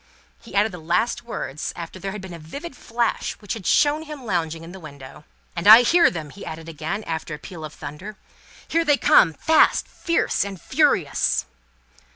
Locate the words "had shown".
3.53-4.01